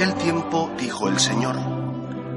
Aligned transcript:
aquel 0.00 0.14
tiempo 0.14 0.70
dijo 0.78 1.08
el 1.08 1.20
Señor, 1.20 1.56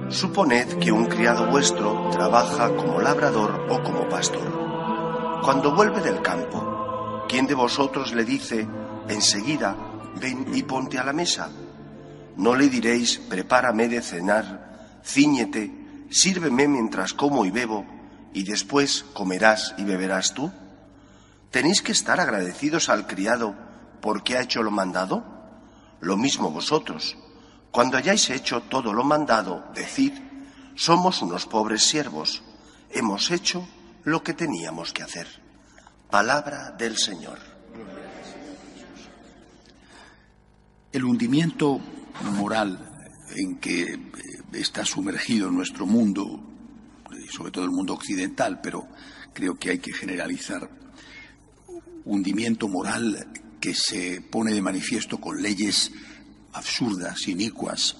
Suponed 0.10 0.80
que 0.80 0.92
un 0.92 1.06
criado 1.06 1.50
vuestro 1.50 2.10
trabaja 2.10 2.68
como 2.76 3.00
labrador 3.00 3.68
o 3.70 3.82
como 3.82 4.10
pastor. 4.10 5.40
Cuando 5.42 5.74
vuelve 5.74 6.02
del 6.02 6.22
campo, 6.22 7.24
¿quién 7.30 7.48
de 7.48 7.54
vosotros 7.54 8.12
le 8.12 8.26
dice, 8.26 8.68
enseguida, 9.08 9.78
ven 10.20 10.48
y 10.54 10.64
ponte 10.64 11.00
a 11.00 11.06
la 11.06 11.14
mesa? 11.14 11.52
No 12.36 12.54
le 12.54 12.68
diréis, 12.68 13.18
prepárame 13.18 13.88
de 13.88 14.02
cenar, 14.02 15.00
ciñete, 15.06 16.08
sírveme 16.10 16.68
mientras 16.68 17.14
como 17.14 17.46
y 17.46 17.52
bebo, 17.52 17.86
y 18.34 18.44
después 18.44 19.06
comerás 19.14 19.74
y 19.78 19.86
beberás 19.86 20.34
tú. 20.34 20.52
¿Tenéis 21.50 21.82
que 21.82 21.94
estar 21.94 22.20
agradecidos 22.20 22.90
al 22.90 23.08
criado 23.08 23.56
porque 24.02 24.36
ha 24.36 24.42
hecho 24.42 24.64
lo 24.64 24.72
mandado? 24.72 25.24
Lo 26.02 26.18
mismo 26.18 26.52
vosotros. 26.52 27.16
Cuando 27.74 27.98
hayáis 27.98 28.30
hecho 28.30 28.62
todo 28.62 28.94
lo 28.94 29.04
mandado, 29.04 29.66
decid, 29.74 30.14
somos 30.76 31.24
unos 31.24 31.48
pobres 31.48 31.82
siervos, 31.82 32.44
hemos 32.92 33.32
hecho 33.32 33.68
lo 34.04 34.22
que 34.22 34.36
teníamos 34.36 34.94
que 34.94 35.02
hacer. 35.02 35.28
Palabra 36.08 36.70
del 36.78 36.98
Señor. 36.98 37.40
El 40.92 41.04
hundimiento 41.04 41.82
moral 42.38 42.78
en 43.36 43.58
que 43.58 43.82
eh, 43.82 44.00
está 44.54 44.86
sumergido 44.86 45.50
nuestro 45.50 45.88
mundo, 45.88 46.44
sobre 47.32 47.50
todo 47.50 47.66
el 47.66 47.72
mundo 47.72 47.96
occidental, 47.96 48.62
pero 48.62 48.88
creo 49.34 49.58
que 49.58 49.72
hay 49.72 49.80
que 49.80 49.94
generalizar, 49.94 50.70
hundimiento 52.06 52.68
moral 52.68 53.34
que 53.60 53.74
se 53.74 54.22
pone 54.22 54.54
de 54.54 54.62
manifiesto 54.62 55.20
con 55.20 55.42
leyes 55.42 55.92
absurdas, 56.54 57.28
inicuas, 57.28 57.96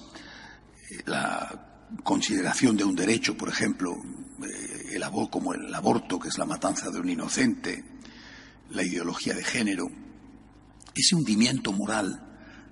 eh, 0.90 1.02
la 1.06 1.86
consideración 2.02 2.76
de 2.76 2.84
un 2.84 2.94
derecho, 2.94 3.36
por 3.36 3.48
ejemplo, 3.48 3.94
eh, 4.42 4.90
el 4.92 5.02
aborto, 5.02 5.30
como 5.30 5.54
el 5.54 5.72
aborto, 5.74 6.18
que 6.18 6.28
es 6.28 6.38
la 6.38 6.46
matanza 6.46 6.90
de 6.90 7.00
un 7.00 7.08
inocente, 7.08 7.84
la 8.70 8.82
ideología 8.82 9.34
de 9.34 9.44
género, 9.44 9.86
ese 10.94 11.14
hundimiento 11.14 11.72
moral 11.72 12.20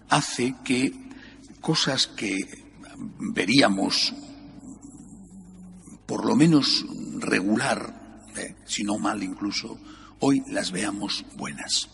hace 0.09 0.55
que 0.65 0.93
cosas 1.61 2.07
que 2.07 2.39
veríamos 3.19 4.15
por 6.07 6.27
lo 6.27 6.37
menos 6.37 6.85
regular, 7.19 8.29
eh, 8.37 8.57
si 8.67 8.85
no 8.85 8.99
mal 8.99 9.23
incluso, 9.23 9.79
hoy 10.21 10.43
las 10.49 10.71
veamos 10.71 11.25
buenas. 11.37 11.89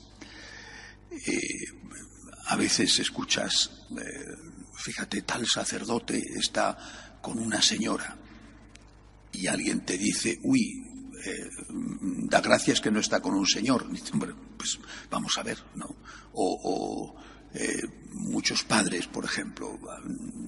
A 2.48 2.56
veces 2.56 2.98
escuchas, 2.98 3.70
eh, 3.90 4.36
fíjate, 4.74 5.22
tal 5.22 5.46
sacerdote 5.46 6.22
está 6.36 6.76
con 7.22 7.38
una 7.38 7.62
señora 7.62 8.16
y 9.32 9.46
alguien 9.46 9.84
te 9.84 9.96
dice, 9.96 10.38
uy, 10.42 10.84
da 12.30 12.40
gracias 12.40 12.80
que 12.80 12.90
no 12.90 13.00
está 13.00 13.20
con 13.20 13.34
un 13.34 13.46
señor. 13.46 13.86
pues 14.56 14.78
vamos 15.10 15.36
a 15.36 15.42
ver, 15.42 15.58
¿no? 15.74 15.96
o 16.32 17.14
eh, 17.54 17.82
muchos 18.12 18.62
padres, 18.64 19.06
por 19.06 19.24
ejemplo, 19.24 19.78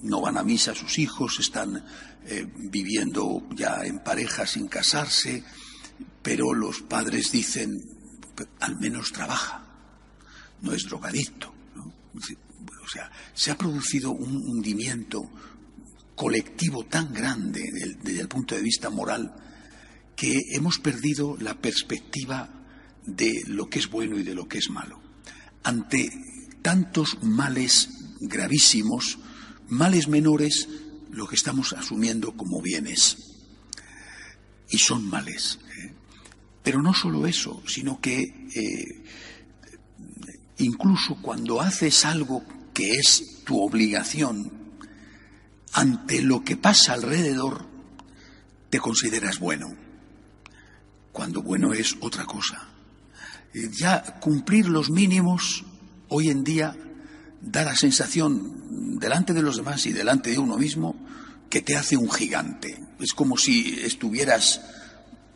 no 0.03 0.21
van 0.21 0.37
a 0.37 0.43
misa, 0.43 0.75
sus 0.75 0.99
hijos 0.99 1.39
están 1.39 1.83
eh, 2.25 2.45
viviendo 2.55 3.47
ya 3.55 3.83
en 3.83 4.03
pareja 4.03 4.45
sin 4.45 4.67
casarse, 4.67 5.43
pero 6.21 6.53
los 6.53 6.81
padres 6.81 7.31
dicen, 7.31 7.81
al 8.59 8.79
menos 8.79 9.11
trabaja, 9.11 9.65
no 10.61 10.73
es 10.73 10.83
drogadicto. 10.83 11.50
O 11.75 12.87
sea, 12.87 13.11
se 13.33 13.51
ha 13.51 13.57
producido 13.57 14.11
un 14.11 14.49
hundimiento 14.49 15.29
colectivo 16.15 16.85
tan 16.85 17.13
grande 17.13 17.63
desde 18.03 18.21
el 18.21 18.27
punto 18.27 18.55
de 18.55 18.61
vista 18.61 18.89
moral 18.89 19.33
que 20.15 20.37
hemos 20.51 20.77
perdido 20.79 21.37
la 21.39 21.59
perspectiva 21.59 22.49
de 23.05 23.41
lo 23.47 23.69
que 23.69 23.79
es 23.79 23.89
bueno 23.89 24.19
y 24.19 24.23
de 24.23 24.35
lo 24.35 24.47
que 24.47 24.59
es 24.59 24.69
malo. 24.69 25.01
Ante 25.63 26.09
tantos 26.61 27.17
males 27.23 27.89
gravísimos, 28.19 29.17
males 29.69 30.07
menores, 30.07 30.67
lo 31.09 31.27
que 31.27 31.35
estamos 31.35 31.73
asumiendo 31.73 32.35
como 32.37 32.61
bienes. 32.61 33.17
Y 34.69 34.77
son 34.77 35.09
males. 35.09 35.59
¿eh? 35.79 35.93
Pero 36.63 36.81
no 36.81 36.93
solo 36.93 37.25
eso, 37.25 37.63
sino 37.67 37.99
que 37.99 38.21
eh, 38.21 39.03
incluso 40.57 41.17
cuando 41.21 41.61
haces 41.61 42.05
algo 42.05 42.43
que 42.73 42.91
es 42.95 43.43
tu 43.45 43.61
obligación, 43.61 44.51
ante 45.73 46.21
lo 46.21 46.43
que 46.43 46.57
pasa 46.57 46.93
alrededor, 46.93 47.65
te 48.69 48.79
consideras 48.79 49.39
bueno, 49.39 49.75
cuando 51.11 51.41
bueno 51.41 51.73
es 51.73 51.95
otra 51.99 52.25
cosa. 52.25 52.67
Eh, 53.53 53.69
ya 53.71 54.19
cumplir 54.19 54.67
los 54.69 54.89
mínimos 54.89 55.65
hoy 56.07 56.29
en 56.29 56.43
día 56.43 56.75
da 57.41 57.63
la 57.63 57.75
sensación 57.75 58.99
delante 58.99 59.33
de 59.33 59.41
los 59.41 59.57
demás 59.57 59.85
y 59.85 59.93
delante 59.93 60.31
de 60.31 60.39
uno 60.39 60.57
mismo 60.57 60.95
que 61.49 61.61
te 61.61 61.75
hace 61.75 61.97
un 61.97 62.09
gigante. 62.09 62.79
Es 62.99 63.13
como 63.13 63.37
si 63.37 63.79
estuvieras, 63.81 64.61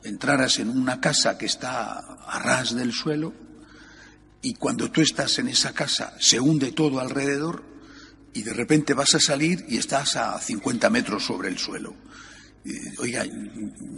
entraras 0.04 0.60
en 0.60 0.70
una 0.70 1.02
casa 1.02 1.38
que 1.38 1.46
está 1.46 2.00
a 2.00 2.40
ras 2.40 2.76
del 2.76 2.94
suelo 2.94 3.45
y 4.46 4.54
cuando 4.54 4.92
tú 4.92 5.02
estás 5.02 5.40
en 5.40 5.48
esa 5.48 5.74
casa 5.74 6.16
se 6.20 6.40
hunde 6.40 6.72
todo 6.72 7.00
alrededor 7.00 7.64
y 8.32 8.44
de 8.44 8.54
repente 8.54 8.94
vas 8.94 9.16
a 9.16 9.20
salir 9.20 9.66
y 9.68 9.78
estás 9.78 10.18
a 10.18 10.40
50 10.40 10.88
metros 10.92 11.26
sobre 11.26 11.50
el 11.50 11.58
suelo. 11.58 11.96
Oiga, 13.00 13.26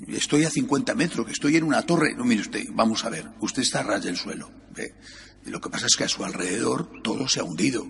estoy 0.07 0.45
a 0.45 0.49
50 0.49 0.95
metros, 0.95 1.25
que 1.25 1.33
estoy 1.33 1.57
en 1.57 1.65
una 1.65 1.81
torre. 1.81 2.15
No, 2.15 2.23
mire 2.23 2.41
usted, 2.41 2.63
vamos 2.71 3.03
a 3.03 3.09
ver, 3.09 3.27
usted 3.41 3.61
está 3.61 3.81
a 3.81 3.83
ras 3.83 4.05
del 4.05 4.15
suelo. 4.15 4.49
Lo 5.43 5.59
que 5.59 5.69
pasa 5.69 5.87
es 5.87 5.97
que 5.97 6.05
a 6.05 6.09
su 6.09 6.23
alrededor 6.23 7.01
todo 7.03 7.27
se 7.27 7.41
ha 7.41 7.43
hundido 7.43 7.85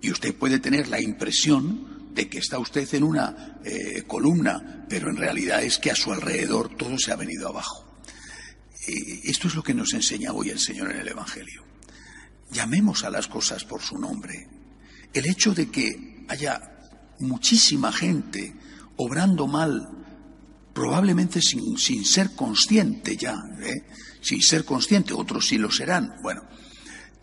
y 0.00 0.10
usted 0.10 0.34
puede 0.34 0.58
tener 0.58 0.88
la 0.88 1.00
impresión 1.00 2.10
de 2.14 2.28
que 2.28 2.38
está 2.38 2.58
usted 2.58 2.92
en 2.94 3.04
una 3.04 3.60
eh, 3.64 4.02
columna, 4.08 4.86
pero 4.88 5.08
en 5.08 5.18
realidad 5.18 5.62
es 5.62 5.78
que 5.78 5.92
a 5.92 5.96
su 5.96 6.12
alrededor 6.12 6.76
todo 6.76 6.98
se 6.98 7.12
ha 7.12 7.16
venido 7.16 7.46
abajo. 7.48 8.00
esto 9.22 9.46
es 9.46 9.54
lo 9.54 9.62
que 9.62 9.74
nos 9.74 9.94
enseña 9.94 10.32
hoy 10.32 10.50
el 10.50 10.58
Señor 10.58 10.90
en 10.90 10.98
el 10.98 11.08
Evangelio. 11.08 11.75
Llamemos 12.50 13.04
a 13.04 13.10
las 13.10 13.26
cosas 13.28 13.64
por 13.64 13.82
su 13.82 13.98
nombre. 13.98 14.48
El 15.12 15.26
hecho 15.26 15.54
de 15.54 15.70
que 15.70 16.24
haya 16.28 16.60
muchísima 17.18 17.92
gente 17.92 18.54
obrando 18.96 19.46
mal, 19.46 19.88
probablemente 20.72 21.40
sin, 21.40 22.04
ser 22.04 22.34
consciente 22.34 23.16
ya, 23.16 23.34
¿eh? 23.62 23.86
sin 24.20 24.42
ser 24.42 24.64
consciente, 24.64 25.14
otros 25.14 25.46
sí 25.46 25.58
lo 25.58 25.70
serán. 25.70 26.16
Bueno, 26.22 26.42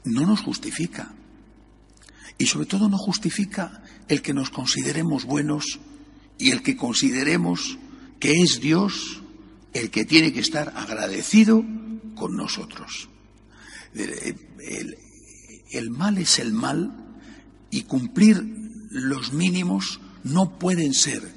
no 0.06 0.25
nos 0.25 0.41
justifica. 0.41 1.13
Y 2.38 2.47
sobre 2.47 2.66
todo 2.66 2.89
no 2.89 2.97
justifica 2.97 3.83
el 4.07 4.22
que 4.22 4.33
nos 4.33 4.50
consideremos 4.50 5.25
buenos 5.25 5.79
y 6.38 6.51
el 6.51 6.63
que 6.63 6.75
consideremos 6.75 7.78
que 8.19 8.41
es 8.41 8.59
Dios 8.59 9.22
el 9.73 9.89
que 9.89 10.06
tiene 10.06 10.31
que 10.33 10.39
estar 10.39 10.73
agradecido 10.75 11.63
con 12.16 12.35
nosotros. 12.35 13.09
El, 13.94 14.97
mal 15.89 16.17
es 16.17 16.39
el 16.39 16.53
mal 16.53 16.91
y 17.69 17.84
cumplir 17.84 18.44
los 18.89 19.34
mínimos 19.34 20.00
no 20.23 20.57
pueden 20.59 20.94
ser, 20.94 21.34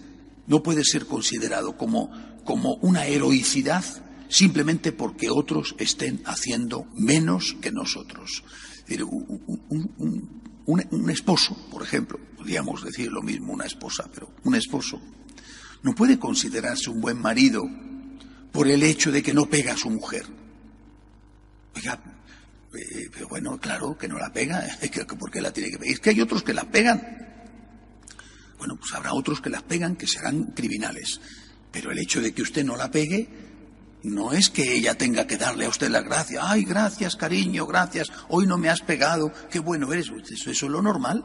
no 0.46 0.62
puede 0.62 0.84
ser 0.84 1.06
considerado 1.06 1.76
como, 1.76 2.10
como 2.44 2.74
una 2.76 3.06
heroicidad 3.06 3.84
simplemente 4.28 4.92
porque 4.92 5.30
otros 5.30 5.74
estén 5.78 6.20
haciendo 6.24 6.86
menos 6.94 7.56
que 7.60 7.72
nosotros. 7.72 8.42
Un, 10.66 11.10
esposo, 11.10 11.56
por 11.70 11.82
ejemplo, 11.82 12.18
podríamos 12.36 12.84
decir 12.84 13.10
lo 13.10 13.22
mismo, 13.22 13.52
una 13.52 13.66
esposa, 13.66 14.08
pero 14.12 14.30
un 14.44 14.54
esposo 14.54 15.00
no 15.82 15.94
puede 15.94 16.18
considerarse 16.18 16.90
un 16.90 17.00
buen 17.00 17.20
marido 17.20 17.62
por 18.52 18.68
el 18.68 18.82
hecho 18.82 19.12
de 19.12 19.22
que 19.22 19.34
no 19.34 19.46
pega 19.46 19.74
a 19.74 19.76
su 19.76 19.90
mujer. 19.90 20.26
Oiga, 21.74 22.00
eh, 22.76 23.10
pero 23.12 23.28
bueno, 23.28 23.58
claro, 23.58 23.96
que 23.96 24.08
no 24.08 24.18
la 24.18 24.32
pega, 24.32 24.64
¿por 25.18 25.30
qué 25.30 25.40
la 25.40 25.52
tiene 25.52 25.70
que 25.70 25.78
pegar? 25.78 25.92
Es 25.92 26.00
que 26.00 26.10
hay 26.10 26.20
otros 26.20 26.42
que 26.42 26.54
la 26.54 26.64
pegan. 26.64 27.26
Bueno, 28.58 28.76
pues 28.76 28.92
habrá 28.94 29.12
otros 29.14 29.40
que 29.40 29.50
la 29.50 29.60
pegan 29.60 29.96
que 29.96 30.06
serán 30.06 30.44
criminales. 30.54 31.20
Pero 31.70 31.90
el 31.90 31.98
hecho 31.98 32.20
de 32.20 32.32
que 32.32 32.42
usted 32.42 32.64
no 32.64 32.76
la 32.76 32.90
pegue 32.90 33.28
no 34.02 34.32
es 34.32 34.50
que 34.50 34.74
ella 34.74 34.96
tenga 34.96 35.26
que 35.26 35.36
darle 35.36 35.66
a 35.66 35.68
usted 35.68 35.90
la 35.90 36.00
gracia. 36.00 36.40
Ay, 36.42 36.64
gracias, 36.64 37.16
cariño, 37.16 37.66
gracias. 37.66 38.10
Hoy 38.28 38.46
no 38.46 38.56
me 38.56 38.68
has 38.68 38.80
pegado. 38.80 39.32
Qué 39.50 39.58
bueno 39.58 39.92
eres. 39.92 40.06
Eso, 40.30 40.50
eso 40.50 40.66
es 40.66 40.72
lo 40.72 40.80
normal. 40.80 41.24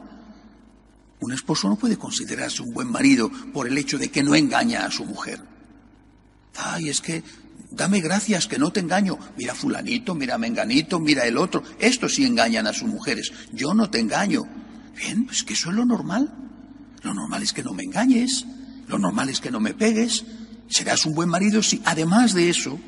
Un 1.20 1.32
esposo 1.32 1.68
no 1.68 1.76
puede 1.76 1.96
considerarse 1.96 2.62
un 2.62 2.72
buen 2.74 2.90
marido 2.90 3.30
por 3.52 3.68
el 3.68 3.78
hecho 3.78 3.98
de 3.98 4.10
que 4.10 4.22
no 4.22 4.34
engaña 4.34 4.84
a 4.84 4.90
su 4.90 5.04
mujer. 5.04 5.40
Ay, 6.56 6.88
es 6.88 7.00
que 7.00 7.22
dame 7.72 8.00
gracias 8.00 8.46
que 8.46 8.58
no 8.58 8.72
te 8.72 8.80
engaño. 8.80 9.18
Mira 9.36 9.54
fulanito, 9.54 10.14
mira 10.14 10.38
menganito, 10.38 11.00
mira 11.00 11.24
el 11.24 11.36
otro. 11.36 11.62
Estos 11.78 12.14
sí 12.14 12.24
engañan 12.24 12.66
a 12.66 12.72
sus 12.72 12.88
mujeres. 12.88 13.32
Yo 13.52 13.74
no 13.74 13.90
te 13.90 14.00
engaño. 14.00 14.42
Bien, 14.96 15.26
pues 15.26 15.42
que 15.42 15.54
eso 15.54 15.70
es 15.70 15.76
lo 15.76 15.84
normal. 15.84 16.32
Lo 17.02 17.14
normal 17.14 17.42
es 17.42 17.52
que 17.52 17.62
no 17.62 17.72
me 17.72 17.82
engañes, 17.82 18.46
lo 18.86 18.98
normal 18.98 19.28
es 19.28 19.40
que 19.40 19.50
no 19.50 19.58
me 19.58 19.74
pegues, 19.74 20.24
serás 20.68 21.04
un 21.04 21.14
buen 21.14 21.28
marido 21.28 21.62
si 21.62 21.82
además 21.84 22.32
de 22.32 22.48
eso, 22.48 22.78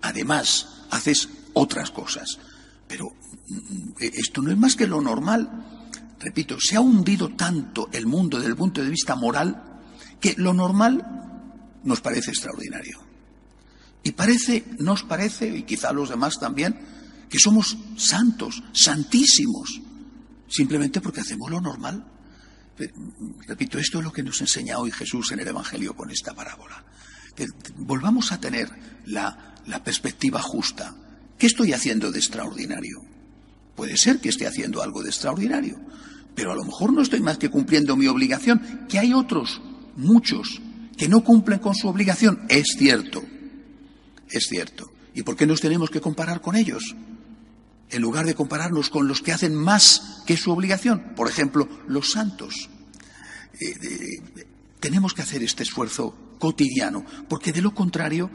además 0.00 0.68
haces 0.90 1.28
otras 1.54 1.90
cosas. 1.90 2.38
Pero 2.86 3.06
mm, 3.48 3.92
esto 3.98 4.42
no 4.42 4.50
es 4.50 4.56
más 4.56 4.76
que 4.76 4.86
lo 4.86 5.00
normal. 5.00 5.82
Repito, 6.20 6.56
se 6.60 6.76
ha 6.76 6.80
hundido 6.80 7.30
tanto 7.30 7.88
el 7.92 8.06
mundo 8.06 8.38
desde 8.38 8.50
el 8.50 8.56
punto 8.56 8.82
de 8.82 8.90
vista 8.90 9.16
moral 9.16 9.80
que 10.20 10.34
lo 10.38 10.54
normal 10.54 11.80
nos 11.82 12.00
parece 12.00 12.30
extraordinario. 12.30 13.03
Y 14.04 14.12
parece, 14.12 14.64
nos 14.78 15.02
parece, 15.02 15.48
y 15.48 15.62
quizá 15.64 15.92
los 15.92 16.10
demás 16.10 16.38
también, 16.38 16.78
que 17.28 17.38
somos 17.38 17.76
santos, 17.96 18.62
santísimos, 18.72 19.80
simplemente 20.46 21.00
porque 21.00 21.22
hacemos 21.22 21.50
lo 21.50 21.60
normal. 21.60 22.04
Repito, 23.46 23.78
esto 23.78 23.98
es 23.98 24.04
lo 24.04 24.12
que 24.12 24.22
nos 24.22 24.40
enseña 24.40 24.78
hoy 24.78 24.90
Jesús 24.90 25.32
en 25.32 25.40
el 25.40 25.48
Evangelio 25.48 25.96
con 25.96 26.10
esta 26.10 26.34
parábola. 26.34 26.84
Que 27.34 27.48
volvamos 27.76 28.30
a 28.30 28.38
tener 28.38 28.68
la 29.06 29.82
perspectiva 29.82 30.40
justa. 30.40 30.94
¿Qué 31.38 31.46
estoy 31.46 31.72
haciendo 31.72 32.12
de 32.12 32.18
extraordinario? 32.18 33.02
Puede 33.74 33.96
ser 33.96 34.20
que 34.20 34.28
esté 34.28 34.46
haciendo 34.46 34.82
algo 34.82 35.02
de 35.02 35.08
extraordinario, 35.08 35.80
pero 36.34 36.52
a 36.52 36.54
lo 36.54 36.64
mejor 36.64 36.92
no 36.92 37.02
estoy 37.02 37.20
más 37.20 37.38
que 37.38 37.48
cumpliendo 37.48 37.96
mi 37.96 38.06
obligación, 38.06 38.86
que 38.88 38.98
hay 38.98 39.12
otros, 39.12 39.60
muchos, 39.96 40.60
que 40.96 41.08
no 41.08 41.24
cumplen 41.24 41.58
con 41.58 41.74
su 41.74 41.88
obligación. 41.88 42.46
Es 42.48 42.76
cierto, 42.78 43.24
es 44.38 44.46
cierto. 44.48 44.92
¿Y 45.14 45.22
por 45.22 45.36
qué 45.36 45.46
nos 45.46 45.60
tenemos 45.60 45.90
que 45.90 46.00
comparar 46.00 46.40
con 46.40 46.56
ellos? 46.56 46.94
En 47.90 48.02
lugar 48.02 48.26
de 48.26 48.34
compararnos 48.34 48.90
con 48.90 49.06
los 49.06 49.20
que 49.20 49.32
hacen 49.32 49.54
más 49.54 50.22
que 50.26 50.36
su 50.36 50.50
obligación, 50.50 51.14
por 51.14 51.28
ejemplo, 51.28 51.68
los 51.86 52.10
santos. 52.12 52.68
Eh, 53.60 54.20
tenemos 54.80 55.14
que 55.14 55.22
hacer 55.22 55.42
este 55.42 55.62
esfuerzo 55.62 56.36
cotidiano, 56.38 57.04
porque 57.28 57.52
de 57.52 57.62
lo 57.62 57.74
contrario, 57.74 58.30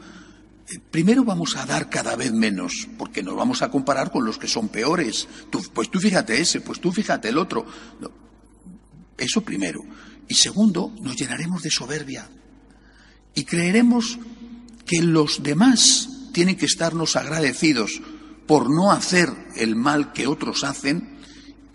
eh, 0.68 0.78
primero 0.90 1.24
vamos 1.24 1.56
a 1.56 1.66
dar 1.66 1.90
cada 1.90 2.16
vez 2.16 2.32
menos, 2.32 2.88
porque 2.96 3.22
nos 3.22 3.36
vamos 3.36 3.62
a 3.62 3.70
comparar 3.70 4.10
con 4.10 4.24
los 4.24 4.38
que 4.38 4.48
son 4.48 4.68
peores. 4.68 5.28
pues 5.74 5.90
tú 5.90 6.00
fíjate 6.00 6.40
ese, 6.40 6.60
pues 6.60 6.80
tú 6.80 6.90
fíjate 6.92 7.28
el 7.28 7.38
otro. 7.38 7.66
eso 9.18 9.42
primero. 9.42 9.82
Y 10.28 10.34
segundo, 10.34 10.94
nos 11.02 11.16
llenaremos 11.16 11.62
de 11.62 11.70
soberbia 11.70 12.28
y 13.34 13.44
creeremos 13.44 14.18
que 14.90 15.02
los 15.02 15.44
demás 15.44 16.08
tienen 16.32 16.56
que 16.56 16.66
estarnos 16.66 17.14
agradecidos 17.14 18.02
por 18.48 18.68
no 18.68 18.90
hacer 18.90 19.28
el 19.54 19.76
mal 19.76 20.12
que 20.12 20.26
otros 20.26 20.64
hacen, 20.64 21.16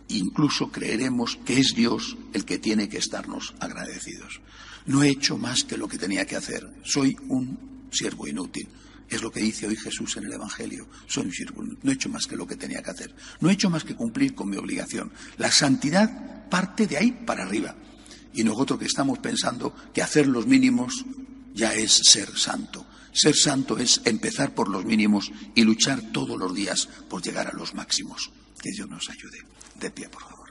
incluso 0.09 0.69
creeremos 0.69 1.39
que 1.45 1.61
es 1.61 1.73
Dios 1.73 2.17
el 2.33 2.43
que 2.43 2.57
tiene 2.57 2.89
que 2.89 2.97
estarnos 2.97 3.53
agradecidos. 3.61 4.41
No 4.87 5.01
he 5.01 5.07
hecho 5.07 5.37
más 5.37 5.63
que 5.63 5.77
lo 5.77 5.87
que 5.87 5.97
tenía 5.97 6.25
que 6.25 6.35
hacer. 6.35 6.69
Soy 6.83 7.15
un 7.29 7.87
siervo 7.89 8.27
inútil. 8.27 8.67
Es 9.07 9.21
lo 9.21 9.31
que 9.31 9.39
dice 9.39 9.65
hoy 9.65 9.77
Jesús 9.77 10.17
en 10.17 10.25
el 10.25 10.33
Evangelio. 10.33 10.85
Soy 11.07 11.27
un 11.27 11.31
siervo 11.31 11.63
inútil. 11.63 11.79
No 11.83 11.91
he 11.91 11.93
hecho 11.93 12.09
más 12.09 12.27
que 12.27 12.35
lo 12.35 12.45
que 12.45 12.57
tenía 12.57 12.83
que 12.83 12.91
hacer. 12.91 13.15
No 13.39 13.49
he 13.49 13.53
hecho 13.53 13.69
más 13.69 13.85
que 13.85 13.95
cumplir 13.95 14.35
con 14.35 14.49
mi 14.49 14.57
obligación. 14.57 15.13
La 15.37 15.51
santidad 15.51 16.49
parte 16.49 16.85
de 16.85 16.97
ahí 16.97 17.11
para 17.25 17.43
arriba. 17.43 17.77
Y 18.33 18.43
nosotros 18.43 18.77
que 18.77 18.87
estamos 18.87 19.19
pensando 19.19 19.73
que 19.93 20.01
hacer 20.01 20.27
los 20.27 20.45
mínimos 20.47 21.05
ya 21.53 21.73
es 21.73 22.01
ser 22.11 22.37
santo. 22.37 22.85
Ser 23.15 23.33
santo 23.33 23.77
es 23.77 24.01
empezar 24.03 24.53
por 24.53 24.67
los 24.67 24.83
mínimos 24.83 25.31
y 25.55 25.63
luchar 25.63 26.01
todos 26.11 26.37
los 26.37 26.53
días 26.53 26.89
por 27.09 27.23
llegar 27.23 27.47
a 27.47 27.53
los 27.53 27.73
máximos. 27.73 28.29
Que 28.61 28.71
Dios 28.71 28.89
nos 28.89 29.09
ayude. 29.09 29.39
De 29.79 29.89
pie, 29.89 30.09
por 30.09 30.21
favor. 30.21 30.44